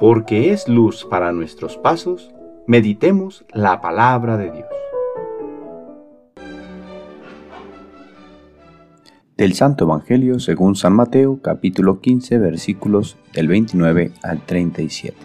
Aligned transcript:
porque 0.00 0.50
es 0.50 0.66
luz 0.66 1.04
para 1.04 1.30
nuestros 1.30 1.76
pasos, 1.76 2.30
meditemos 2.66 3.44
la 3.52 3.82
palabra 3.82 4.38
de 4.38 4.50
Dios. 4.50 4.68
Del 9.36 9.52
Santo 9.52 9.84
Evangelio 9.84 10.40
según 10.40 10.74
San 10.74 10.94
Mateo 10.94 11.40
capítulo 11.42 12.00
15 12.00 12.38
versículos 12.38 13.18
del 13.34 13.48
29 13.48 14.12
al 14.22 14.40
37. 14.46 15.18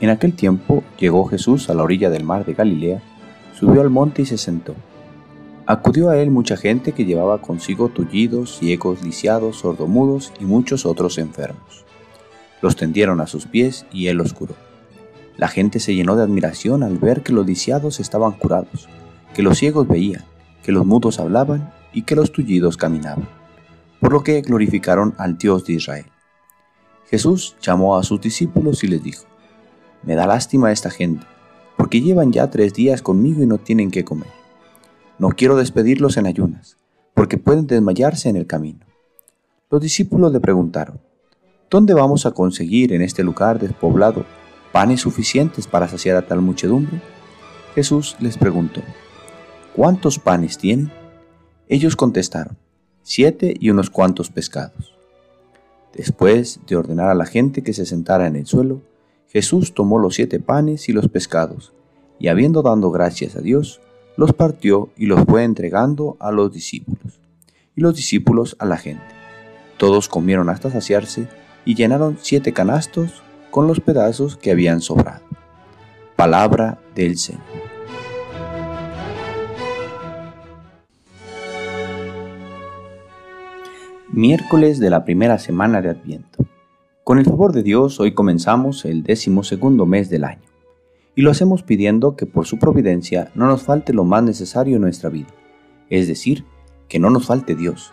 En 0.00 0.08
aquel 0.08 0.32
tiempo 0.32 0.82
llegó 0.98 1.26
Jesús 1.26 1.68
a 1.68 1.74
la 1.74 1.82
orilla 1.82 2.08
del 2.08 2.24
mar 2.24 2.46
de 2.46 2.54
Galilea, 2.54 3.02
subió 3.52 3.82
al 3.82 3.90
monte 3.90 4.22
y 4.22 4.26
se 4.26 4.38
sentó. 4.38 4.74
Acudió 5.66 6.08
a 6.08 6.16
él 6.16 6.30
mucha 6.30 6.56
gente 6.56 6.92
que 6.92 7.04
llevaba 7.04 7.42
consigo 7.42 7.90
tullidos, 7.90 8.56
ciegos, 8.56 9.02
lisiados, 9.02 9.56
sordomudos 9.56 10.32
y 10.40 10.46
muchos 10.46 10.86
otros 10.86 11.18
enfermos. 11.18 11.84
Los 12.60 12.76
tendieron 12.76 13.20
a 13.20 13.26
sus 13.26 13.46
pies 13.46 13.86
y 13.92 14.08
él 14.08 14.16
los 14.16 14.32
curó. 14.32 14.54
La 15.36 15.48
gente 15.48 15.78
se 15.78 15.94
llenó 15.94 16.16
de 16.16 16.24
admiración 16.24 16.82
al 16.82 16.98
ver 16.98 17.22
que 17.22 17.32
los 17.32 17.46
lisiados 17.46 18.00
estaban 18.00 18.32
curados, 18.32 18.88
que 19.34 19.42
los 19.42 19.58
ciegos 19.58 19.86
veían, 19.86 20.24
que 20.64 20.72
los 20.72 20.84
mudos 20.84 21.20
hablaban 21.20 21.72
y 21.92 22.02
que 22.02 22.16
los 22.16 22.32
tullidos 22.32 22.76
caminaban, 22.76 23.28
por 24.00 24.12
lo 24.12 24.24
que 24.24 24.40
glorificaron 24.42 25.14
al 25.16 25.38
Dios 25.38 25.64
de 25.64 25.74
Israel. 25.74 26.06
Jesús 27.08 27.56
llamó 27.62 27.96
a 27.96 28.02
sus 28.02 28.20
discípulos 28.20 28.82
y 28.82 28.88
les 28.88 29.02
dijo, 29.02 29.24
Me 30.02 30.16
da 30.16 30.26
lástima 30.26 30.72
esta 30.72 30.90
gente, 30.90 31.24
porque 31.76 32.00
llevan 32.00 32.32
ya 32.32 32.50
tres 32.50 32.74
días 32.74 33.00
conmigo 33.00 33.42
y 33.42 33.46
no 33.46 33.58
tienen 33.58 33.90
que 33.92 34.04
comer. 34.04 34.28
No 35.18 35.30
quiero 35.30 35.56
despedirlos 35.56 36.16
en 36.16 36.26
ayunas, 36.26 36.76
porque 37.14 37.38
pueden 37.38 37.66
desmayarse 37.66 38.28
en 38.28 38.36
el 38.36 38.46
camino. 38.46 38.84
Los 39.70 39.80
discípulos 39.80 40.32
le 40.32 40.40
preguntaron, 40.40 41.00
¿dónde 41.70 41.94
vamos 41.94 42.26
a 42.26 42.30
conseguir 42.30 42.92
en 42.92 43.02
este 43.02 43.22
lugar 43.22 43.58
despoblado 43.58 44.24
panes 44.72 45.00
suficientes 45.00 45.66
para 45.66 45.88
saciar 45.88 46.16
a 46.16 46.26
tal 46.26 46.40
muchedumbre? 46.40 47.00
Jesús 47.74 48.16
les 48.20 48.36
preguntó, 48.38 48.82
¿cuántos 49.74 50.18
panes 50.18 50.58
tienen? 50.58 50.90
Ellos 51.68 51.96
contestaron, 51.96 52.56
siete 53.02 53.54
y 53.58 53.70
unos 53.70 53.90
cuantos 53.90 54.30
pescados. 54.30 54.94
Después 55.94 56.60
de 56.66 56.76
ordenar 56.76 57.10
a 57.10 57.14
la 57.14 57.26
gente 57.26 57.62
que 57.62 57.72
se 57.72 57.86
sentara 57.86 58.26
en 58.26 58.36
el 58.36 58.46
suelo, 58.46 58.82
Jesús 59.28 59.74
tomó 59.74 59.98
los 59.98 60.14
siete 60.14 60.40
panes 60.40 60.88
y 60.88 60.92
los 60.92 61.08
pescados, 61.08 61.72
y 62.18 62.28
habiendo 62.28 62.62
dado 62.62 62.90
gracias 62.90 63.36
a 63.36 63.40
Dios, 63.40 63.80
los 64.16 64.32
partió 64.32 64.88
y 64.96 65.06
los 65.06 65.24
fue 65.24 65.44
entregando 65.44 66.16
a 66.18 66.32
los 66.32 66.52
discípulos, 66.52 67.20
y 67.76 67.80
los 67.80 67.94
discípulos 67.94 68.56
a 68.58 68.64
la 68.64 68.78
gente. 68.78 69.04
Todos 69.76 70.08
comieron 70.08 70.48
hasta 70.48 70.70
saciarse 70.70 71.28
y 71.64 71.74
llenaron 71.74 72.18
siete 72.20 72.52
canastos 72.52 73.22
con 73.50 73.66
los 73.66 73.80
pedazos 73.80 74.36
que 74.36 74.50
habían 74.50 74.80
sobrado. 74.80 75.22
Palabra 76.16 76.78
del 76.94 77.16
Señor. 77.18 77.42
Miércoles 84.10 84.80
de 84.80 84.90
la 84.90 85.04
primera 85.04 85.38
semana 85.38 85.80
de 85.80 85.90
Adviento. 85.90 86.44
Con 87.04 87.18
el 87.18 87.24
favor 87.24 87.52
de 87.52 87.62
Dios, 87.62 88.00
hoy 88.00 88.14
comenzamos 88.14 88.84
el 88.84 89.02
décimo 89.02 89.44
segundo 89.44 89.86
mes 89.86 90.10
del 90.10 90.24
año 90.24 90.48
y 91.14 91.22
lo 91.22 91.30
hacemos 91.30 91.62
pidiendo 91.62 92.16
que 92.16 92.26
por 92.26 92.46
su 92.46 92.58
providencia 92.58 93.30
no 93.34 93.46
nos 93.46 93.62
falte 93.62 93.92
lo 93.92 94.04
más 94.04 94.22
necesario 94.22 94.76
en 94.76 94.82
nuestra 94.82 95.10
vida, 95.10 95.28
es 95.90 96.06
decir, 96.06 96.44
que 96.88 96.98
no 96.98 97.10
nos 97.10 97.26
falte 97.26 97.54
Dios, 97.54 97.92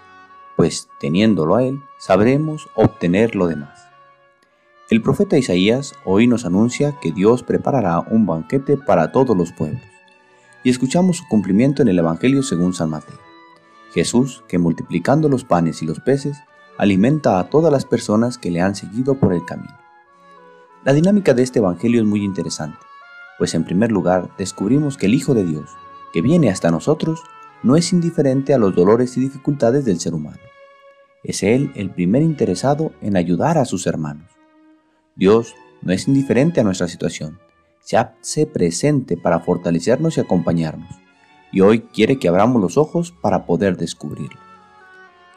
pues 0.56 0.90
teniéndolo 1.00 1.56
a 1.56 1.64
Él 1.64 1.82
sabremos 1.98 2.68
obtener 2.76 3.36
lo 3.36 3.48
demás. 3.48 3.88
El 4.90 5.02
profeta 5.02 5.38
Isaías 5.38 5.94
hoy 6.06 6.28
nos 6.28 6.46
anuncia 6.46 6.98
que 7.02 7.12
Dios 7.12 7.44
preparará 7.44 8.00
un 8.00 8.26
banquete 8.26 8.78
para 8.78 9.12
todos 9.12 9.36
los 9.36 9.52
pueblos, 9.52 9.82
y 10.64 10.70
escuchamos 10.70 11.18
su 11.18 11.28
cumplimiento 11.28 11.82
en 11.82 11.88
el 11.88 12.00
Evangelio 12.00 12.44
según 12.44 12.74
San 12.74 12.90
Mateo. 12.90 13.20
Jesús, 13.94 14.44
que 14.48 14.58
multiplicando 14.58 15.30
los 15.30 15.44
panes 15.44 15.82
y 15.82 15.86
los 15.86 16.00
peces, 16.00 16.38
alimenta 16.78 17.40
a 17.40 17.50
todas 17.50 17.72
las 17.72 17.86
personas 17.86 18.38
que 18.38 18.52
le 18.52 18.62
han 18.62 18.76
seguido 18.76 19.16
por 19.16 19.34
el 19.34 19.46
camino. 19.46 19.78
La 20.84 20.94
dinámica 20.94 21.34
de 21.34 21.44
este 21.44 21.60
Evangelio 21.60 22.02
es 22.02 22.08
muy 22.08 22.24
interesante 22.24 22.78
pues 23.38 23.54
en 23.54 23.64
primer 23.64 23.92
lugar 23.92 24.30
descubrimos 24.38 24.98
que 24.98 25.08
el 25.08 25.14
Hijo 25.14 25.34
de 25.34 25.46
Dios, 25.46 25.70
que 26.14 26.22
viene 26.22 26.50
hasta 26.50 26.72
nosotros, 26.72 27.24
no 27.64 27.76
es 27.76 27.92
indiferente 27.94 28.54
a 28.54 28.58
los 28.58 28.76
dolores 28.76 29.18
y 29.18 29.22
dificultades 29.22 29.86
del 29.86 30.00
ser 30.00 30.14
humano. 30.14 30.40
Es 31.26 31.42
Él 31.42 31.72
el 31.76 31.90
primer 31.90 32.22
interesado 32.22 32.94
en 33.02 33.18
ayudar 33.18 33.58
a 33.58 33.66
sus 33.66 33.88
hermanos. 33.88 34.30
Dios 35.16 35.56
no 35.82 35.92
es 35.92 36.08
indiferente 36.08 36.62
a 36.62 36.64
nuestra 36.64 36.88
situación, 36.88 37.40
se 37.80 37.98
hace 37.98 38.46
presente 38.46 39.18
para 39.18 39.40
fortalecernos 39.40 40.18
y 40.18 40.22
acompañarnos, 40.22 40.90
y 41.52 41.62
hoy 41.62 41.82
quiere 41.82 42.20
que 42.20 42.28
abramos 42.28 42.62
los 42.62 42.78
ojos 42.78 43.12
para 43.24 43.48
poder 43.48 43.76
descubrirlo. 43.76 44.40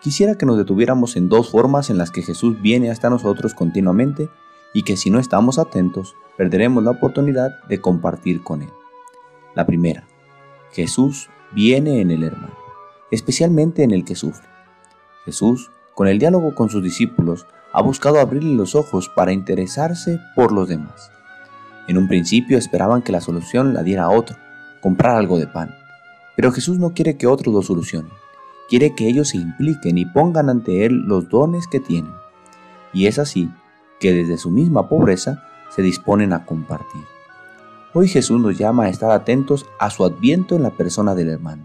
Quisiera 0.03 0.37
que 0.37 0.45
nos 0.45 0.59
detuviéramos 0.59 1.17
en 1.17 1.31
dos 1.31 1.51
formas 1.51 1.89
en 1.89 1.97
las 1.97 2.11
que 2.11 2.23
Jesús 2.23 2.61
viene 2.61 2.91
hasta 2.91 3.09
nosotros 3.09 3.55
continuamente 3.55 4.29
y 4.75 4.83
que 4.83 4.99
si 4.99 5.09
no 5.09 5.19
estamos 5.19 5.59
atentos, 5.59 6.15
perderemos 6.37 6.85
la 6.85 6.91
oportunidad 6.91 7.65
de 7.67 7.81
compartir 7.81 8.43
con 8.43 8.61
Él. 8.61 8.71
La 9.55 9.65
primera, 9.65 10.07
Jesús 10.73 11.31
viene 11.53 12.03
en 12.03 12.11
el 12.11 12.25
hermano, 12.25 12.55
especialmente 13.11 13.83
en 13.83 13.91
el 13.91 14.05
que 14.05 14.15
sufre. 14.15 14.47
Jesús, 15.25 15.71
con 15.99 16.07
el 16.07 16.21
diálogo 16.21 16.55
con 16.55 16.71
sus 16.71 16.81
discípulos, 16.81 17.45
ha 17.73 17.83
buscado 17.83 18.21
abrirle 18.21 18.55
los 18.55 18.77
ojos 18.77 19.09
para 19.09 19.33
interesarse 19.33 20.21
por 20.37 20.53
los 20.53 20.69
demás. 20.69 21.11
En 21.89 21.99
un 21.99 22.07
principio 22.07 22.57
esperaban 22.57 23.03
que 23.03 23.11
la 23.11 23.21
solución 23.21 23.75
la 23.75 23.83
diera 23.83 24.09
otro, 24.09 24.37
comprar 24.81 25.17
algo 25.17 25.41
de 25.41 25.49
pan. 25.49 25.75
Pero 26.37 26.53
Jesús 26.53 26.79
no 26.79 26.95
quiere 26.95 27.17
que 27.17 27.27
otros 27.27 27.53
lo 27.53 27.63
solucionen. 27.63 28.13
Quiere 28.69 28.95
que 28.95 29.09
ellos 29.09 29.31
se 29.31 29.39
impliquen 29.39 29.99
y 29.99 30.07
pongan 30.07 30.49
ante 30.51 30.87
Él 30.87 31.03
los 31.09 31.29
dones 31.31 31.67
que 31.67 31.81
tienen. 31.81 32.13
Y 32.93 33.09
es 33.09 33.19
así 33.19 33.51
que 33.99 34.13
desde 34.13 34.39
su 34.39 34.51
misma 34.51 34.89
pobreza 34.89 35.43
se 35.69 35.83
disponen 35.83 36.33
a 36.33 36.47
compartir. 36.47 37.03
Hoy 37.93 38.07
Jesús 38.07 38.41
nos 38.41 38.57
llama 38.57 38.85
a 38.85 38.89
estar 38.89 39.11
atentos 39.11 39.67
a 39.81 39.91
su 39.91 40.05
adviento 40.05 40.55
en 40.55 40.63
la 40.63 40.71
persona 40.71 41.17
del 41.17 41.31
hermano, 41.31 41.65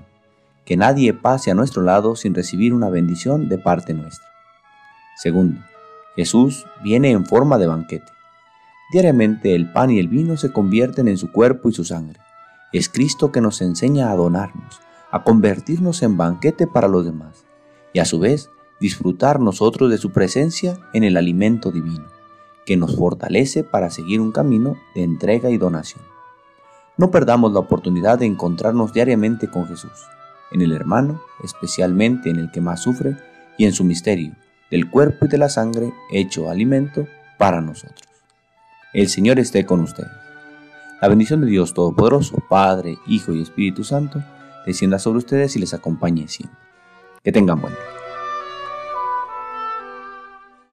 que 0.66 0.78
nadie 0.78 1.14
pase 1.14 1.52
a 1.52 1.56
nuestro 1.56 1.84
lado 1.84 2.16
sin 2.16 2.34
recibir 2.34 2.74
una 2.74 2.90
bendición 2.90 3.50
de 3.50 3.58
parte 3.58 3.94
nuestra. 3.94 4.28
Segundo, 5.16 5.62
Jesús 6.16 6.66
viene 6.84 7.12
en 7.12 7.26
forma 7.26 7.58
de 7.58 7.68
banquete. 7.68 8.12
Diariamente 8.92 9.56
el 9.56 9.72
pan 9.72 9.92
y 9.92 10.00
el 10.00 10.08
vino 10.08 10.38
se 10.38 10.52
convierten 10.52 11.08
en 11.08 11.18
su 11.18 11.32
cuerpo 11.32 11.70
y 11.70 11.74
su 11.74 11.84
sangre. 11.84 12.20
Es 12.72 12.90
Cristo 12.90 13.32
que 13.32 13.42
nos 13.42 13.62
enseña 13.62 14.12
a 14.12 14.16
donarnos, 14.16 14.80
a 15.12 15.24
convertirnos 15.24 16.02
en 16.04 16.18
banquete 16.18 16.68
para 16.68 16.88
los 16.88 17.06
demás, 17.06 17.46
y 17.94 18.00
a 18.00 18.06
su 18.06 18.20
vez 18.20 18.50
disfrutar 18.80 19.40
nosotros 19.40 19.90
de 19.90 19.98
su 19.98 20.12
presencia 20.12 20.78
en 20.94 21.04
el 21.04 21.18
alimento 21.18 21.72
divino 21.72 22.14
que 22.66 22.78
nos 22.78 22.96
fortalece 22.96 23.64
para 23.64 23.90
seguir 23.90 24.22
un 24.22 24.32
camino 24.32 24.78
de 24.96 25.04
entrega 25.04 25.50
y 25.50 25.58
donación. 25.58 26.04
No 26.98 27.12
perdamos 27.12 27.52
la 27.54 27.60
oportunidad 27.60 28.20
de 28.20 28.26
encontrarnos 28.26 28.94
diariamente 28.94 29.50
con 29.50 29.68
Jesús, 29.68 29.92
en 30.54 30.62
el 30.62 30.72
hermano, 30.72 31.22
especialmente 31.44 32.30
en 32.30 32.38
el 32.38 32.52
que 32.52 32.62
más 32.62 32.82
sufre, 32.82 33.18
y 33.58 33.66
en 33.66 33.74
su 33.74 33.84
misterio, 33.84 34.34
del 34.72 34.90
cuerpo 34.90 35.26
y 35.26 35.30
de 35.30 35.38
la 35.38 35.50
sangre 35.50 35.94
hecho 36.12 36.50
alimento 36.50 37.08
para 37.38 37.62
nosotros. 37.62 38.08
El 38.94 39.10
Señor 39.10 39.40
esté 39.40 39.66
con 39.66 39.80
ustedes. 39.82 40.12
La 41.02 41.08
bendición 41.08 41.42
de 41.42 41.48
Dios 41.48 41.74
Todopoderoso, 41.74 42.42
Padre, 42.50 42.98
Hijo 43.08 43.34
y 43.34 43.42
Espíritu 43.42 43.84
Santo, 43.84 44.24
descienda 44.66 45.00
sobre 45.00 45.20
ustedes 45.20 45.56
y 45.56 45.60
les 45.60 45.74
acompañe 45.74 46.28
siempre. 46.28 46.58
Que 47.24 47.32
tengan 47.32 47.60
buen 47.60 47.74
día. 47.74 47.93